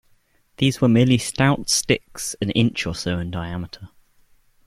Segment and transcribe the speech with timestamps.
[0.57, 3.89] These were merely stout sticks an inch or so in diameter.